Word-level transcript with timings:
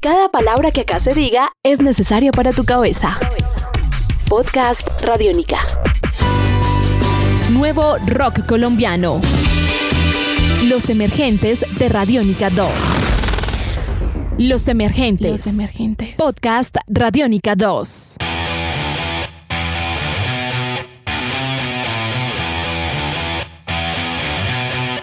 Cada 0.00 0.28
palabra 0.28 0.70
que 0.70 0.82
acá 0.82 1.00
se 1.00 1.12
diga 1.12 1.50
es 1.64 1.80
necesaria 1.80 2.30
para 2.30 2.52
tu 2.52 2.64
cabeza. 2.64 3.18
Podcast 4.28 5.02
Radiónica. 5.02 5.58
Nuevo 7.50 7.96
rock 8.06 8.46
colombiano. 8.46 9.20
Los 10.68 10.88
emergentes 10.88 11.64
de 11.80 11.88
Radiónica 11.88 12.48
2. 12.48 12.70
Los 14.38 14.68
emergentes. 14.68 15.32
Los 15.32 15.46
emergentes. 15.48 16.14
Podcast 16.16 16.76
Radiónica 16.86 17.56
2. 17.56 18.18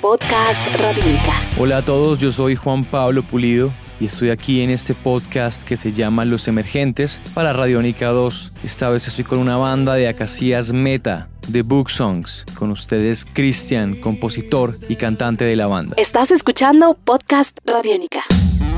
Podcast 0.01 0.67
Radiónica. 0.77 1.33
Hola 1.59 1.77
a 1.79 1.85
todos, 1.85 2.17
yo 2.19 2.31
soy 2.31 2.55
Juan 2.55 2.85
Pablo 2.85 3.21
Pulido 3.21 3.73
y 3.99 4.05
estoy 4.05 4.29
aquí 4.29 4.61
en 4.61 4.69
este 4.69 4.93
podcast 4.93 5.63
que 5.63 5.77
se 5.77 5.91
llama 5.91 6.25
Los 6.25 6.47
Emergentes 6.47 7.19
para 7.33 7.53
Radiónica 7.53 8.09
2. 8.09 8.51
Esta 8.63 8.89
vez 8.89 9.07
estoy 9.07 9.23
con 9.23 9.39
una 9.39 9.57
banda 9.57 9.93
de 9.95 10.07
Acacias 10.07 10.71
Meta, 10.71 11.27
de 11.47 11.61
Book 11.61 11.91
Songs, 11.91 12.45
con 12.57 12.71
ustedes 12.71 13.25
Cristian, 13.33 13.95
compositor 13.95 14.77
y 14.89 14.95
cantante 14.95 15.45
de 15.45 15.55
la 15.55 15.67
banda. 15.67 15.95
Estás 15.97 16.31
escuchando 16.31 16.97
Podcast 17.03 17.57
Radiónica. 17.65 18.23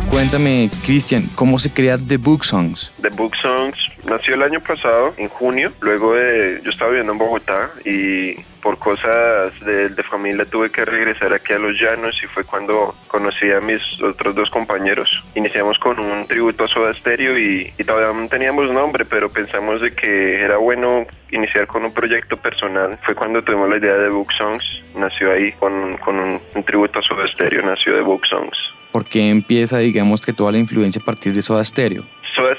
Cuéntame, 0.10 0.70
Cristian, 0.86 1.30
¿cómo 1.36 1.60
se 1.60 1.72
crea 1.72 1.98
The 1.98 2.18
Book 2.18 2.46
Songs? 2.46 2.92
The 3.02 3.10
Book 3.10 3.36
Songs 3.42 3.78
nació 4.06 4.36
el 4.36 4.44
año 4.44 4.62
pasado, 4.62 5.14
en 5.18 5.28
junio, 5.30 5.72
luego 5.82 6.16
de, 6.16 6.62
yo 6.64 6.70
estaba 6.70 6.92
viviendo 6.92 7.12
en 7.12 7.20
Bogotá 7.20 7.72
y 7.86 8.36
por 8.68 8.80
cosas 8.80 9.58
de, 9.62 9.88
de, 9.88 10.04
familia 10.04 10.44
tuve 10.44 10.70
que 10.70 10.84
regresar 10.84 11.32
aquí 11.34 11.54
a 11.54 11.58
Los 11.58 11.80
Llanos 11.80 12.22
y 12.22 12.28
fue 12.28 12.44
cuando 12.44 12.94
conocí 13.08 13.50
a 13.50 13.62
mis 13.62 13.82
otros 14.04 14.36
dos 14.36 14.50
compañeros. 14.50 15.24
Iniciamos 15.36 15.80
con 15.80 15.98
un 16.02 16.28
tributo 16.28 16.66
a 16.66 16.68
Soda 16.68 16.94
Stereo 16.94 17.40
y, 17.40 17.74
y 17.78 17.84
todavía 17.86 18.12
no 18.12 18.28
teníamos 18.28 18.70
nombre, 18.70 19.06
pero 19.06 19.30
pensamos 19.30 19.80
de 19.80 19.92
que 19.92 20.42
era 20.42 20.58
bueno 20.58 21.08
iniciar 21.32 21.66
con 21.66 21.86
un 21.86 21.94
proyecto 21.94 22.36
personal. 22.36 23.00
Fue 23.06 23.16
cuando 23.16 23.42
tuvimos 23.42 23.70
la 23.70 23.78
idea 23.78 23.94
de 23.94 24.10
Book 24.10 24.34
Songs, 24.34 24.66
nació 24.98 25.32
ahí 25.32 25.54
con, 25.54 25.96
con 26.00 26.20
un, 26.20 26.42
un 26.54 26.64
tributo 26.66 27.00
a 27.00 27.04
Soda 27.04 27.26
Stereo, 27.26 27.66
nació 27.66 27.96
de 27.96 28.02
Book 28.02 28.26
Songs. 28.28 28.58
¿Por 28.92 29.06
qué 29.06 29.30
empieza, 29.30 29.78
digamos, 29.78 30.20
que 30.20 30.34
toda 30.34 30.52
la 30.52 30.58
influencia 30.58 31.02
a 31.02 31.06
partir 31.06 31.32
de 31.32 31.42
Soda 31.42 31.64
Stereo? 31.64 32.04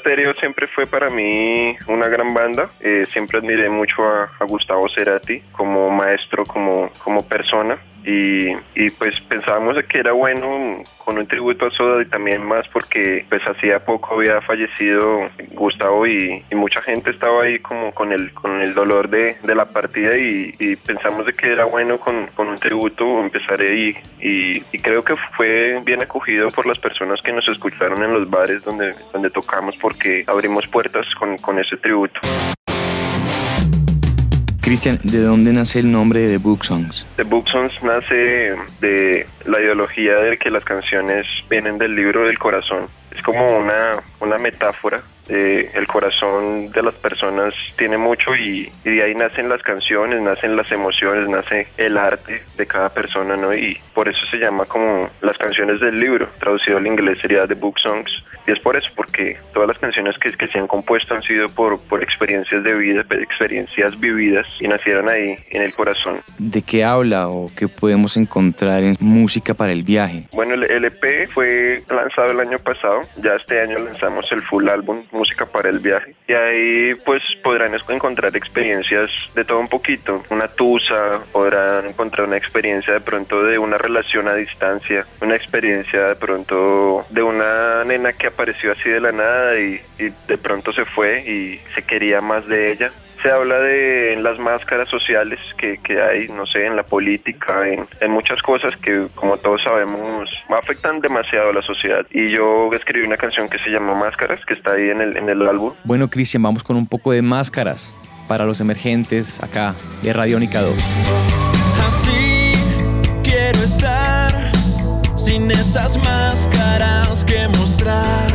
Stereo 0.08 0.32
siempre 0.36 0.66
fue 0.68 0.86
para 0.86 1.10
mí 1.10 1.76
una 1.86 2.08
gran 2.08 2.32
banda. 2.32 2.70
Eh, 2.80 3.04
siempre 3.12 3.40
admiré 3.40 3.68
mucho 3.68 4.02
a, 4.02 4.30
a, 4.40 4.44
Gustavo 4.46 4.88
Cerati 4.88 5.40
como 5.52 5.90
maestro, 5.90 6.46
como, 6.46 6.90
como 7.04 7.28
persona. 7.28 7.76
Y, 8.06 8.52
y, 8.74 8.88
pues 8.96 9.20
pensábamos 9.28 9.76
que 9.86 9.98
era 9.98 10.12
bueno 10.12 10.82
con 10.96 11.18
un 11.18 11.26
tributo 11.26 11.66
a 11.66 11.70
Soda 11.70 12.00
y 12.00 12.06
también 12.06 12.42
más 12.42 12.66
porque 12.68 13.26
pues 13.28 13.42
hacía 13.42 13.80
poco 13.80 14.14
había 14.14 14.40
fallecido 14.40 15.28
Gustavo 15.50 16.06
y, 16.06 16.42
y 16.50 16.54
mucha 16.54 16.80
gente 16.80 17.10
estaba 17.10 17.42
ahí 17.42 17.58
como 17.58 17.92
con 17.92 18.12
el, 18.12 18.32
con 18.32 18.62
el 18.62 18.72
dolor 18.72 19.10
de, 19.10 19.36
de 19.42 19.54
la 19.54 19.66
partida 19.66 20.16
y, 20.16 20.54
y, 20.58 20.76
pensamos 20.76 21.26
de 21.26 21.34
que 21.34 21.52
era 21.52 21.66
bueno 21.66 21.98
con, 21.98 22.28
con 22.28 22.48
un 22.48 22.56
tributo 22.56 23.20
empezar 23.20 23.60
ahí 23.60 23.94
y 24.20 24.60
creo 24.78 25.04
que 25.04 25.16
fue 25.36 25.82
bien 25.84 26.00
acogido 26.00 26.48
por 26.48 26.66
las 26.66 26.78
personas 26.78 27.20
que 27.20 27.32
nos 27.32 27.46
escucharon 27.48 28.02
en 28.02 28.10
los 28.10 28.30
bares 28.30 28.64
donde, 28.64 28.94
donde 29.12 29.28
tocamos 29.28 29.76
porque 29.76 29.97
abrimos 30.26 30.66
puertas 30.68 31.06
con, 31.14 31.36
con 31.38 31.58
ese 31.58 31.76
tributo. 31.76 32.20
Cristian, 34.60 34.98
¿de 35.02 35.20
dónde 35.20 35.52
nace 35.52 35.78
el 35.78 35.90
nombre 35.90 36.20
de 36.20 36.28
The 36.28 36.36
Book 36.36 36.62
Songs? 36.64 37.06
The 37.16 37.22
Book 37.22 37.48
Songs 37.48 37.72
nace 37.82 38.54
de 38.80 39.26
la 39.46 39.60
ideología 39.60 40.16
de 40.16 40.36
que 40.36 40.50
las 40.50 40.62
canciones 40.62 41.26
vienen 41.48 41.78
del 41.78 41.94
libro 41.94 42.26
del 42.26 42.38
corazón. 42.38 42.86
Es 43.14 43.22
como 43.22 43.58
una, 43.58 44.02
una 44.20 44.38
metáfora 44.38 45.02
eh, 45.28 45.70
el 45.74 45.86
corazón 45.86 46.70
de 46.70 46.82
las 46.82 46.94
personas 46.94 47.52
tiene 47.76 47.98
mucho 47.98 48.34
y, 48.34 48.72
y, 48.82 48.90
de 48.90 49.02
ahí 49.02 49.14
nacen 49.14 49.50
las 49.50 49.62
canciones, 49.62 50.22
nacen 50.22 50.56
las 50.56 50.72
emociones, 50.72 51.28
nace 51.28 51.68
el 51.76 51.98
arte 51.98 52.42
de 52.56 52.66
cada 52.66 52.88
persona, 52.88 53.36
¿no? 53.36 53.54
Y 53.54 53.78
por 53.92 54.08
eso 54.08 54.24
se 54.30 54.38
llama 54.38 54.64
como 54.64 55.10
las 55.20 55.36
canciones 55.36 55.80
del 55.80 56.00
libro, 56.00 56.28
traducido 56.40 56.78
al 56.78 56.86
inglés 56.86 57.18
sería 57.20 57.46
The 57.46 57.54
Book 57.54 57.78
Songs. 57.78 58.24
Y 58.46 58.52
es 58.52 58.60
por 58.60 58.76
eso, 58.76 58.88
porque 58.96 59.36
todas 59.52 59.68
las 59.68 59.78
canciones 59.78 60.16
que, 60.16 60.32
que 60.32 60.48
se 60.48 60.58
han 60.58 60.66
compuesto 60.66 61.14
han 61.14 61.22
sido 61.22 61.50
por, 61.50 61.78
por 61.80 62.02
experiencias 62.02 62.62
de 62.62 62.74
vida, 62.74 63.04
experiencias 63.10 64.00
vividas 64.00 64.46
y 64.60 64.68
nacieron 64.68 65.10
ahí 65.10 65.36
en 65.50 65.60
el 65.60 65.74
corazón. 65.74 66.20
¿De 66.38 66.62
qué 66.62 66.84
habla 66.84 67.28
o 67.28 67.50
qué 67.54 67.68
podemos 67.68 68.16
encontrar 68.16 68.84
en 68.84 68.96
música 69.00 69.52
para 69.52 69.72
el 69.72 69.82
viaje? 69.82 70.24
Bueno, 70.32 70.54
el 70.54 70.64
LP 70.64 71.28
fue 71.34 71.82
lanzado 71.90 72.30
el 72.30 72.40
año 72.40 72.58
ya 73.16 73.34
este 73.34 73.60
año 73.60 73.78
lanzamos 73.78 74.30
el 74.32 74.42
full 74.42 74.68
álbum 74.68 75.04
música 75.12 75.46
para 75.46 75.68
el 75.68 75.78
viaje. 75.78 76.14
Y 76.26 76.32
ahí 76.32 76.94
pues 77.04 77.22
podrán 77.42 77.74
encontrar 77.88 78.36
experiencias 78.36 79.10
de 79.34 79.44
todo 79.44 79.58
un 79.58 79.68
poquito. 79.68 80.22
Una 80.30 80.48
tusa, 80.48 81.20
podrán 81.32 81.88
encontrar 81.88 82.26
una 82.26 82.36
experiencia 82.36 82.94
de 82.94 83.00
pronto 83.00 83.42
de 83.42 83.58
una 83.58 83.78
relación 83.78 84.28
a 84.28 84.34
distancia, 84.34 85.06
una 85.20 85.36
experiencia 85.36 86.08
de 86.08 86.16
pronto 86.16 87.06
de 87.10 87.22
una 87.22 87.84
nena 87.84 88.12
que 88.12 88.28
apareció 88.28 88.72
así 88.72 88.88
de 88.88 89.00
la 89.00 89.12
nada 89.12 89.58
y 89.58 89.80
de 89.98 90.38
pronto 90.38 90.72
se 90.72 90.84
fue 90.84 91.20
y 91.20 91.60
se 91.74 91.82
quería 91.82 92.20
más 92.20 92.46
de 92.46 92.72
ella 92.72 92.92
se 93.22 93.30
habla 93.30 93.58
de 93.60 94.16
las 94.20 94.38
máscaras 94.38 94.88
sociales 94.88 95.38
que, 95.56 95.78
que 95.78 96.00
hay, 96.00 96.28
no 96.28 96.46
sé, 96.46 96.66
en 96.66 96.76
la 96.76 96.82
política, 96.82 97.68
en, 97.68 97.84
en, 98.00 98.10
muchas 98.10 98.40
cosas 98.42 98.76
que, 98.76 99.08
como 99.14 99.36
todos 99.38 99.62
sabemos, 99.62 100.30
afectan 100.56 101.00
demasiado 101.00 101.50
a 101.50 101.52
la 101.52 101.62
sociedad. 101.62 102.06
Y 102.10 102.28
yo 102.28 102.72
escribí 102.74 103.04
una 103.04 103.16
canción 103.16 103.48
que 103.48 103.58
se 103.58 103.70
llama 103.70 103.94
Máscaras, 103.94 104.44
que 104.46 104.54
está 104.54 104.72
ahí 104.72 104.90
en 104.90 105.00
el, 105.00 105.16
en 105.16 105.28
el 105.28 105.46
álbum. 105.46 105.72
Bueno, 105.84 106.08
Cristian, 106.08 106.42
vamos 106.42 106.62
con 106.62 106.76
un 106.76 106.88
poco 106.88 107.12
de 107.12 107.22
máscaras 107.22 107.94
para 108.28 108.44
los 108.44 108.60
emergentes 108.60 109.42
acá 109.42 109.74
de 110.02 110.12
Radiónica 110.12 110.60
2. 110.60 110.74
Así 111.86 112.52
quiero 113.24 113.58
estar 113.60 114.52
sin 115.16 115.50
esas 115.50 115.96
máscaras 116.04 117.24
que 117.24 117.48
mostrar. 117.48 118.30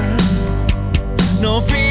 No 1.42 1.62
fui 1.62 1.83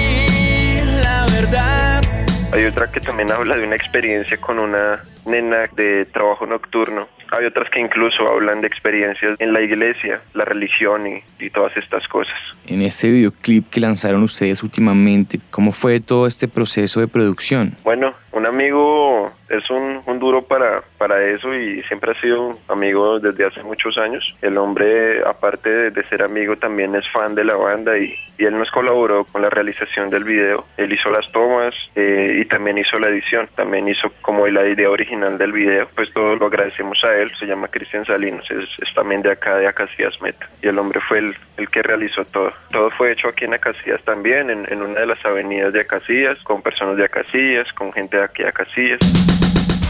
hay 2.52 2.66
otra 2.66 2.90
que 2.90 3.00
también 3.00 3.30
habla 3.32 3.56
de 3.56 3.66
una 3.66 3.76
experiencia 3.76 4.36
con 4.36 4.58
una 4.58 4.98
nena 5.26 5.66
de 5.74 6.04
trabajo 6.06 6.46
nocturno. 6.46 7.08
Hay 7.30 7.46
otras 7.46 7.70
que 7.70 7.80
incluso 7.80 8.28
hablan 8.28 8.60
de 8.60 8.66
experiencias 8.66 9.36
en 9.38 9.54
la 9.54 9.62
iglesia, 9.62 10.20
la 10.34 10.44
religión 10.44 11.06
y, 11.06 11.22
y, 11.38 11.48
todas 11.48 11.74
estas 11.78 12.06
cosas. 12.08 12.34
En 12.66 12.82
este 12.82 13.10
videoclip 13.10 13.70
que 13.70 13.80
lanzaron 13.80 14.22
ustedes 14.22 14.62
últimamente, 14.62 15.40
¿cómo 15.50 15.72
fue 15.72 16.00
todo 16.00 16.26
este 16.26 16.46
proceso 16.46 17.00
de 17.00 17.08
producción? 17.08 17.74
Bueno, 17.84 18.12
un 18.32 18.44
amigo 18.44 19.11
es 19.52 19.68
un, 19.70 20.00
un, 20.06 20.18
duro 20.18 20.42
para, 20.42 20.82
para 20.96 21.22
eso 21.26 21.54
y 21.54 21.82
siempre 21.82 22.12
ha 22.12 22.20
sido 22.20 22.58
amigo 22.68 23.20
desde 23.20 23.44
hace 23.44 23.62
muchos 23.62 23.98
años. 23.98 24.34
El 24.40 24.56
hombre, 24.56 25.22
aparte 25.26 25.68
de, 25.68 25.90
de 25.90 26.04
ser 26.08 26.22
amigo, 26.22 26.56
también 26.56 26.94
es 26.94 27.06
fan 27.10 27.34
de 27.34 27.44
la 27.44 27.54
banda 27.54 27.98
y, 27.98 28.14
y, 28.38 28.44
él 28.46 28.56
nos 28.56 28.70
colaboró 28.70 29.24
con 29.24 29.42
la 29.42 29.50
realización 29.50 30.08
del 30.08 30.24
video. 30.24 30.64
Él 30.78 30.92
hizo 30.92 31.10
las 31.10 31.30
tomas 31.32 31.74
eh, 31.94 32.38
y 32.40 32.44
también 32.46 32.78
hizo 32.78 32.98
la 32.98 33.08
edición, 33.08 33.46
también 33.54 33.88
hizo 33.88 34.10
como 34.22 34.46
la 34.46 34.66
idea 34.66 34.88
original 34.88 35.36
del 35.36 35.52
video. 35.52 35.86
Pues 35.94 36.10
todo 36.14 36.34
lo 36.36 36.46
agradecemos 36.46 37.02
a 37.04 37.14
él, 37.14 37.30
se 37.38 37.44
llama 37.44 37.69
Cristian 37.69 38.06
Salinos, 38.06 38.50
es, 38.50 38.69
es, 38.78 38.94
también 38.94 39.20
de 39.20 39.32
acá 39.32 39.56
de 39.56 39.69
Acacias 39.69 40.20
Meta. 40.22 40.48
Y 40.62 40.69
el 40.69 40.78
hombre 40.78 41.00
fue 41.00 41.19
el, 41.19 41.36
el 41.58 41.69
que 41.69 41.82
realizó 41.82 42.24
todo. 42.24 42.50
Todo 42.70 42.90
fue 42.92 43.12
hecho 43.12 43.28
aquí 43.28 43.44
en 43.44 43.52
Acacias 43.52 44.02
también, 44.04 44.48
en, 44.48 44.66
en 44.72 44.80
una 44.80 45.00
de 45.00 45.06
las 45.06 45.22
avenidas 45.26 45.74
de 45.74 45.80
Acacias, 45.80 46.38
con 46.44 46.62
personas 46.62 46.96
de 46.96 47.04
Acacias, 47.04 47.70
con 47.74 47.92
gente 47.92 48.16
de 48.16 48.24
aquí 48.24 48.42
de 48.42 48.48
Acacias. 48.48 49.41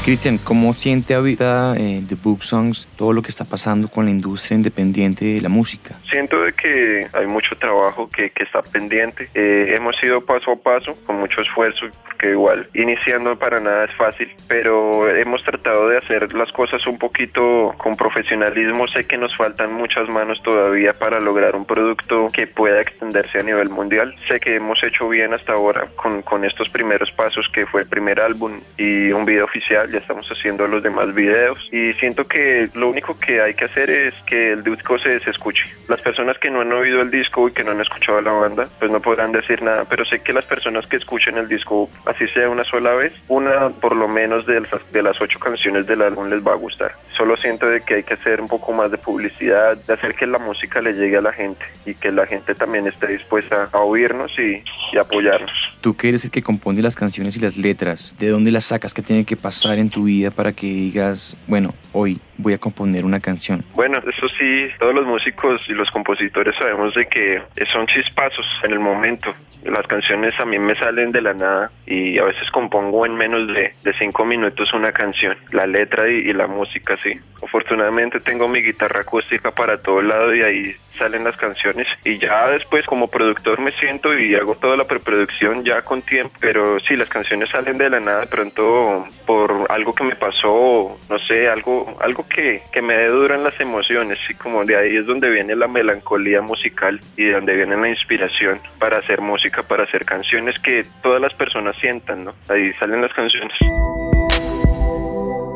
Cristian, 0.05 0.39
¿cómo 0.39 0.75
siente 0.75 1.15
ahorita 1.15 1.77
eh, 1.77 2.03
The 2.09 2.17
Book 2.17 2.43
Songs 2.43 2.89
todo 2.97 3.13
lo 3.13 3.23
que 3.23 3.29
está 3.29 3.45
pasando 3.45 3.87
con 3.87 4.07
la 4.07 4.11
industria 4.11 4.57
independiente 4.57 5.25
de 5.25 5.41
la 5.41 5.49
música? 5.49 5.95
Siento 6.11 6.43
de 6.43 6.53
que 6.55 7.07
hay 7.13 7.27
mucho 7.29 7.55
trabajo 7.57 8.11
que, 8.11 8.31
que 8.31 8.43
está 8.43 8.63
pendiente. 8.63 9.29
Eh, 9.33 9.75
hemos 9.77 10.03
ido 10.03 10.21
paso 10.21 10.51
a 10.51 10.57
paso, 10.57 10.97
con 11.07 11.21
mucho 11.21 11.41
esfuerzo, 11.41 11.87
porque 12.23 12.31
igual 12.31 12.69
iniciando 12.75 13.37
para 13.37 13.59
nada 13.59 13.85
es 13.85 13.95
fácil, 13.97 14.33
pero 14.47 15.09
hemos 15.09 15.43
tratado 15.43 15.89
de 15.89 15.99
hacer 15.99 16.33
las 16.35 16.53
cosas 16.53 16.87
un 16.87 16.99
poquito 16.99 17.75
con 17.79 17.97
profesionalismo. 17.97 18.87
Sé 18.87 19.05
que 19.05 19.19
nos 19.19 19.37
faltan 19.37 19.73
muchas 19.73 20.09
manos 20.09 20.41
todavía 20.43 20.93
para 20.93 21.21
lograr 21.21 21.57
un 21.57 21.65
producto 21.65 22.29
que 22.33 22.47
pueda 22.47 22.81
extenderse 22.81 23.41
a 23.41 23.43
nivel 23.43 23.71
mundial. 23.71 24.15
Sé 24.29 24.39
que 24.39 24.55
hemos 24.55 24.83
hecho 24.85 25.09
bien 25.09 25.35
hasta 25.35 25.55
ahora 25.55 25.89
con, 25.97 26.23
con 26.23 26.45
estos 26.45 26.69
primeros 26.69 27.11
pasos, 27.11 27.49
que 27.53 27.67
fue 27.67 27.83
el 27.83 27.89
primer 27.89 28.21
álbum 28.21 28.61
y 28.79 29.11
un 29.11 29.25
video 29.25 29.45
oficial 29.45 29.91
ya 29.91 29.99
estamos 29.99 30.29
haciendo 30.29 30.69
los 30.69 30.83
demás 30.83 31.13
videos 31.15 31.59
y 31.73 31.93
siento 31.95 32.25
que 32.25 32.69
lo 32.75 32.89
único 32.89 33.19
que 33.19 33.41
hay 33.41 33.55
que 33.55 33.65
hacer 33.65 33.91
es 33.91 34.15
que 34.27 34.53
el 34.53 34.63
disco 34.63 34.99
se, 34.99 35.17
escuche. 35.29 35.65
Las 35.89 36.01
personas 36.01 36.39
que 36.39 36.51
no 36.51 36.61
han 36.61 36.73
oído 36.73 37.01
el 37.01 37.11
disco 37.11 37.49
y 37.49 37.53
que 37.53 37.65
no 37.65 37.73
han 37.73 37.81
escuchado 37.81 38.21
la 38.21 38.33
banda, 38.33 38.69
pues 38.79 38.91
no 38.91 39.01
podrán 39.01 39.33
decir 39.33 39.63
nada, 39.63 39.85
pero 39.89 40.05
sé 40.05 40.21
que 40.21 40.33
las 40.33 40.45
personas 40.45 40.87
que 40.87 40.97
escuchen 40.97 41.37
el 41.39 41.49
disco 41.49 41.89
así 42.13 42.27
sea 42.29 42.49
una 42.49 42.65
sola 42.65 42.93
vez, 42.95 43.13
una 43.29 43.71
por 43.71 43.97
lo 43.97 44.09
menos 44.09 44.47
de 44.47 45.03
las, 45.03 45.21
ocho 45.21 45.39
canciones 45.39 45.87
del 45.87 46.03
álbum 46.03 46.29
les 46.29 46.47
va 46.47 46.53
a 46.53 46.57
gustar. 46.57 46.95
Solo 47.17 47.37
siento 47.37 47.67
de 47.67 47.83
que 47.83 47.97
hay 47.97 48.03
que 48.03 48.15
hacer 48.15 48.41
un 48.41 48.49
poco 48.49 48.73
más 48.73 48.91
de 48.91 48.99
publicidad, 48.99 49.77
de 49.77 49.95
hacer 49.95 50.15
que 50.15 50.27
la 50.27 50.39
música 50.39 50.81
le 50.81 50.93
llegue 50.93 51.19
a 51.19 51.21
la 51.21 51.33
gente 51.33 51.65
y 51.85 51.95
que 51.95 52.13
la 52.13 52.27
gente 52.27 52.55
también 52.55 52.87
esté 52.87 53.07
dispuesta 53.09 53.69
a 53.73 53.79
oírnos 53.81 54.33
y, 54.39 54.63
y 54.93 54.99
apoyarnos. 54.99 55.72
Tú 55.83 55.97
que 55.97 56.11
eres 56.11 56.25
el 56.25 56.31
que 56.31 56.43
compone 56.43 56.81
las 56.81 56.95
canciones 56.95 57.37
y 57.37 57.41
las 57.41 57.57
letras, 57.57 58.15
¿de 58.17 58.29
dónde 58.29 58.53
las 58.53 58.67
sacas? 58.67 58.95
¿Qué 58.95 59.03
tiene 59.03 59.25
que 59.25 59.37
pasar 59.37 59.81
en 59.81 59.91
tu 59.91 60.05
vida 60.05 60.31
para 60.31 60.53
que 60.53 60.69
digas, 60.69 61.37
bueno, 61.49 61.75
hoy 61.93 62.21
voy 62.39 62.53
a 62.55 62.59
componer 62.59 63.05
una 63.05 63.19
canción? 63.19 63.65
Bueno, 63.75 63.99
eso 63.99 64.29
sí, 64.29 64.69
todos 64.79 64.95
los 64.95 65.05
músicos 65.05 65.69
y 65.69 65.73
los 65.73 65.91
compositores 65.91 66.55
sabemos 66.57 66.95
de 66.95 67.07
que 67.07 67.43
son 67.73 67.89
chispazos 67.89 68.47
en 68.63 68.73
el 68.73 68.79
momento. 68.79 69.35
Las 69.65 69.87
canciones 69.89 70.33
a 70.39 70.45
mí 70.45 70.59
me 70.59 70.77
salen 70.77 71.11
de 71.11 71.21
la 71.21 71.35
nada 71.35 71.73
y 71.85 72.17
a 72.19 72.25
veces 72.25 72.49
compongo 72.51 73.05
en 73.05 73.15
menos 73.17 73.49
de, 73.49 73.73
de 73.83 73.93
cinco 73.99 74.25
minutos 74.25 74.73
una 74.73 74.93
canción, 74.93 75.37
la 75.51 75.67
letra 75.67 76.09
y, 76.09 76.29
y 76.29 76.33
la 76.33 76.47
música, 76.47 76.97
sí. 77.03 77.13
Afortunadamente 77.43 78.21
tengo 78.21 78.47
mi 78.47 78.61
guitarra 78.61 79.01
acústica 79.01 79.51
para 79.51 79.81
todo 79.81 80.01
lado 80.01 80.35
y 80.35 80.43
ahí 80.43 80.73
salen 80.97 81.25
las 81.25 81.37
canciones 81.37 81.89
y 82.05 82.19
ya 82.19 82.49
después 82.49 82.87
como 82.87 83.09
productor 83.09 83.61
me 83.61 83.73
siento 83.73 84.17
y 84.17 84.35
hago 84.35 84.55
toda 84.55 84.77
la 84.77 84.85
preproducción 84.85 85.65
ya 85.65 85.72
con 85.81 86.03
tiempo, 86.03 86.35
pero 86.39 86.79
sí, 86.81 86.95
las 86.95 87.09
canciones 87.09 87.49
salen 87.49 87.79
de 87.79 87.89
la 87.89 88.01
nada 88.01 88.21
de 88.21 88.27
pronto 88.27 89.07
por 89.27 89.67
algo 89.71 89.95
que 89.95 90.05
me 90.05 90.17
pasó, 90.17 90.99
no 91.09 91.19
sé, 91.21 91.49
algo 91.49 91.97
algo 92.01 92.29
que, 92.29 92.63
que 92.71 92.83
me 92.83 93.07
duran 93.07 93.43
las 93.43 93.59
emociones 93.59 94.19
y 94.29 94.35
como 94.35 94.67
de 94.67 94.77
ahí 94.77 94.97
es 94.97 95.07
donde 95.07 95.31
viene 95.31 95.57
la 95.57 95.69
melancolía 95.69 96.43
musical 96.43 97.01
y 97.17 97.25
de 97.25 97.33
donde 97.33 97.57
viene 97.57 97.77
la 97.77 97.89
inspiración 97.89 98.61
para 98.79 98.99
hacer 98.99 99.23
música, 99.23 99.63
para 99.63 99.85
hacer 99.85 100.05
canciones 100.05 100.59
que 100.59 100.85
todas 101.03 101.21
las 101.21 101.33
personas 101.33 101.75
sientan, 101.77 102.25
¿no? 102.25 102.35
Ahí 102.49 102.73
salen 102.75 103.01
las 103.01 103.13
canciones. 103.15 103.57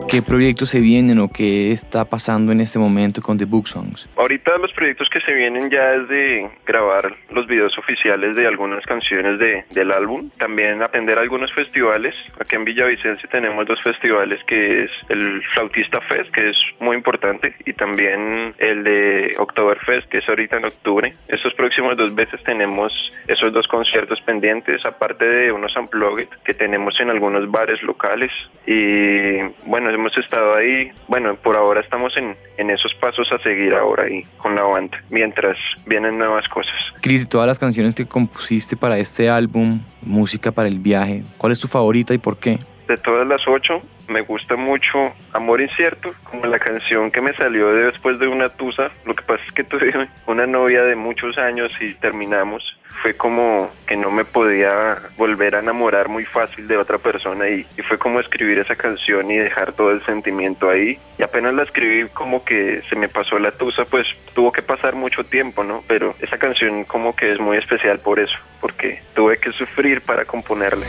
¿Qué 0.08 0.22
proyectos 0.22 0.70
se 0.70 0.78
vienen 0.78 1.18
o 1.18 1.28
qué 1.28 1.72
está 1.72 2.04
pasando 2.04 2.52
en 2.52 2.60
este 2.60 2.78
momento 2.78 3.20
con 3.20 3.36
The 3.38 3.44
Book 3.44 3.66
Songs? 3.66 4.08
Ahorita 4.16 4.56
los 4.58 4.72
proyectos 4.72 5.08
que 5.10 5.20
se 5.20 5.32
vienen 5.34 5.68
ya 5.68 5.94
es 5.94 6.08
de 6.08 6.48
grabar 6.64 7.16
los 7.30 7.46
videos 7.48 7.76
oficiales 7.76 8.36
de 8.36 8.46
algunas 8.46 8.86
canciones 8.86 9.38
de, 9.40 9.64
del 9.72 9.90
álbum, 9.90 10.30
también 10.38 10.80
atender 10.80 11.18
algunos 11.18 11.52
festivales. 11.52 12.14
Aquí 12.40 12.54
en 12.54 12.64
Villavicencio 12.64 13.28
tenemos 13.28 13.66
dos 13.66 13.82
festivales 13.82 14.40
que 14.46 14.84
es 14.84 14.90
el 15.08 15.42
Flautista 15.54 16.00
Fest, 16.02 16.30
que 16.30 16.50
es 16.50 16.56
muy 16.78 16.96
importante, 16.96 17.54
y 17.64 17.72
también 17.72 18.54
el 18.58 18.84
de 18.84 19.34
Oktoberfest, 19.38 20.08
que 20.08 20.18
es 20.18 20.28
ahorita 20.28 20.58
en 20.58 20.66
octubre. 20.66 21.14
Estos 21.28 21.52
próximos 21.54 21.96
dos 21.96 22.14
veces 22.14 22.40
tenemos 22.44 22.92
esos 23.26 23.52
dos 23.52 23.66
conciertos 23.66 24.20
pendientes, 24.20 24.86
aparte 24.86 25.24
de 25.24 25.50
unos 25.50 25.76
unplugged 25.76 26.28
que 26.44 26.54
tenemos 26.54 26.98
en 27.00 27.10
algunos 27.10 27.50
bares 27.50 27.82
locales. 27.82 28.30
Y 28.66 29.38
bueno, 29.68 29.95
hemos 29.96 30.16
estado 30.16 30.54
ahí, 30.54 30.90
bueno, 31.08 31.36
por 31.36 31.56
ahora 31.56 31.80
estamos 31.80 32.16
en, 32.16 32.36
en 32.56 32.70
esos 32.70 32.94
pasos 32.94 33.30
a 33.32 33.38
seguir 33.38 33.74
ahora 33.74 34.04
ahí 34.04 34.22
con 34.38 34.54
la 34.54 34.62
banda, 34.62 35.02
mientras 35.10 35.58
vienen 35.86 36.18
nuevas 36.18 36.48
cosas. 36.48 36.74
Cris, 37.00 37.28
todas 37.28 37.46
las 37.46 37.58
canciones 37.58 37.94
que 37.94 38.06
compusiste 38.06 38.76
para 38.76 38.98
este 38.98 39.28
álbum, 39.28 39.80
Música 40.02 40.52
para 40.52 40.68
el 40.68 40.78
Viaje, 40.78 41.22
¿cuál 41.36 41.52
es 41.52 41.58
tu 41.58 41.68
favorita 41.68 42.14
y 42.14 42.18
por 42.18 42.38
qué? 42.38 42.58
De 42.86 42.96
todas 42.96 43.26
las 43.26 43.46
ocho, 43.48 43.82
me 44.08 44.20
gusta 44.20 44.54
mucho 44.54 45.12
Amor 45.32 45.60
Incierto, 45.60 46.14
como 46.22 46.46
la 46.46 46.60
canción 46.60 47.10
que 47.10 47.20
me 47.20 47.34
salió 47.34 47.72
de 47.72 47.86
después 47.86 48.18
de 48.20 48.28
una 48.28 48.48
tusa. 48.48 48.92
Lo 49.04 49.14
que 49.14 49.24
pasa 49.24 49.42
es 49.44 49.52
que 49.52 49.64
tuve 49.64 50.08
una 50.26 50.46
novia 50.46 50.82
de 50.82 50.94
muchos 50.94 51.36
años 51.36 51.72
y 51.80 51.94
terminamos. 51.94 52.78
Fue 53.02 53.14
como 53.14 53.70
que 53.86 53.96
no 53.96 54.10
me 54.10 54.24
podía 54.24 54.96
volver 55.16 55.56
a 55.56 55.58
enamorar 55.58 56.08
muy 56.08 56.24
fácil 56.24 56.66
de 56.68 56.76
otra 56.76 56.98
persona 56.98 57.48
y, 57.48 57.66
y, 57.76 57.82
fue 57.82 57.98
como 57.98 58.20
escribir 58.20 58.58
esa 58.58 58.74
canción 58.76 59.30
y 59.30 59.36
dejar 59.36 59.72
todo 59.72 59.90
el 59.90 60.04
sentimiento 60.06 60.70
ahí. 60.70 60.98
Y 61.18 61.22
apenas 61.22 61.54
la 61.54 61.64
escribí 61.64 62.08
como 62.10 62.44
que 62.44 62.82
se 62.88 62.96
me 62.96 63.08
pasó 63.08 63.38
la 63.38 63.50
tusa, 63.50 63.84
pues 63.84 64.06
tuvo 64.34 64.52
que 64.52 64.62
pasar 64.62 64.94
mucho 64.94 65.24
tiempo, 65.24 65.62
¿no? 65.64 65.82
Pero 65.88 66.14
esa 66.20 66.38
canción 66.38 66.84
como 66.84 67.14
que 67.14 67.32
es 67.32 67.40
muy 67.40 67.58
especial 67.58 67.98
por 67.98 68.20
eso, 68.20 68.38
porque 68.60 69.00
tuve 69.14 69.36
que 69.38 69.52
sufrir 69.52 70.00
para 70.00 70.24
componerla. 70.24 70.86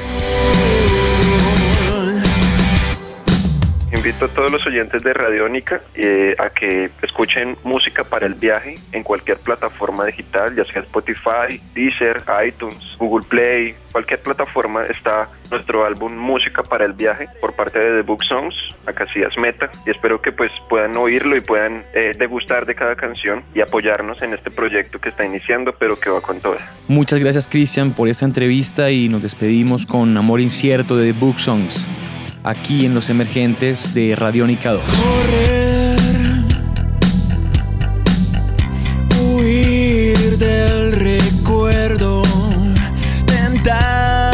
Invito 3.95 4.25
a 4.25 4.27
todos 4.27 4.51
los 4.51 4.67
oyentes 4.67 5.01
de 5.01 5.13
Radiónica 5.13 5.81
eh, 5.95 6.35
a 6.39 6.49
que 6.49 6.89
escuchen 7.01 7.55
música 7.63 8.03
para 8.03 8.25
el 8.25 8.33
viaje 8.33 8.75
en 8.91 9.01
cualquier 9.01 9.37
plataforma 9.37 10.03
digital, 10.03 10.53
ya 10.57 10.65
sea 10.65 10.81
Spotify, 10.81 11.61
Deezer, 11.73 12.21
iTunes, 12.45 12.97
Google 12.99 13.25
Play, 13.29 13.75
cualquier 13.93 14.21
plataforma 14.21 14.85
está 14.87 15.29
nuestro 15.49 15.85
álbum 15.85 16.17
Música 16.17 16.63
para 16.63 16.85
el 16.85 16.93
viaje 16.93 17.29
por 17.39 17.55
parte 17.55 17.79
de 17.79 18.01
The 18.01 18.01
Book 18.01 18.25
Songs, 18.25 18.55
Acacias 18.85 19.37
Meta, 19.37 19.71
y 19.85 19.91
espero 19.91 20.21
que 20.21 20.33
pues 20.33 20.51
puedan 20.67 20.97
oírlo 20.97 21.37
y 21.37 21.41
puedan 21.41 21.85
eh, 21.93 22.13
degustar 22.19 22.65
de 22.65 22.75
cada 22.75 22.97
canción 22.97 23.43
y 23.55 23.61
apoyarnos 23.61 24.21
en 24.21 24.33
este 24.33 24.51
proyecto 24.51 24.99
que 24.99 25.09
está 25.09 25.25
iniciando, 25.25 25.73
pero 25.79 25.97
que 25.97 26.09
va 26.09 26.19
con 26.19 26.41
toda. 26.41 26.57
Muchas 26.89 27.19
gracias 27.19 27.47
Cristian 27.47 27.93
por 27.93 28.09
esta 28.09 28.25
entrevista 28.25 28.91
y 28.91 29.07
nos 29.07 29.23
despedimos 29.23 29.85
con 29.85 30.17
Amor 30.17 30.41
Incierto 30.41 30.97
de 30.97 31.13
The 31.13 31.19
Book 31.19 31.39
Songs 31.39 31.87
aquí 32.47 32.85
en 32.85 32.93
Los 32.93 33.09
Emergentes 33.09 33.93
de 33.93 34.15
Radiónica 34.15 34.71
2. 34.71 34.81
Correr, 34.83 35.99
huir 39.19 40.37
del 40.37 40.93
recuerdo, 40.93 42.21
tentar. 43.25 44.33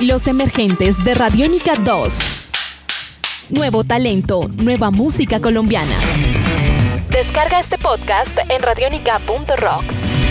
Los 0.00 0.26
Emergentes 0.26 1.02
de 1.02 1.14
Radiónica 1.14 1.76
2. 1.76 2.18
Nuevo 3.50 3.84
talento, 3.84 4.50
nueva 4.56 4.90
música 4.90 5.40
colombiana. 5.40 5.94
Descarga 7.10 7.60
este 7.60 7.78
podcast 7.78 8.38
en 8.48 8.62
radionica.rocks. 8.62 10.21